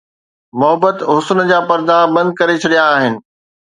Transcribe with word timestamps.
محبت 0.59 0.97
حسن 1.11 1.39
جا 1.49 1.59
پردا 1.69 1.97
بند 2.15 2.29
ڪري 2.39 2.55
ڇڏيا 2.61 2.83
آهن 2.95 3.13